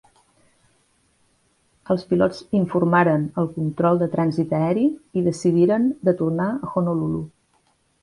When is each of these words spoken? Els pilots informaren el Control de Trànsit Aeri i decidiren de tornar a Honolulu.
Els 1.95 2.05
pilots 2.13 2.41
informaren 2.61 3.29
el 3.43 3.51
Control 3.59 4.03
de 4.03 4.09
Trànsit 4.17 4.59
Aeri 4.63 4.89
i 5.23 5.27
decidiren 5.31 5.89
de 6.11 6.19
tornar 6.27 6.53
a 6.61 6.75
Honolulu. 6.77 7.25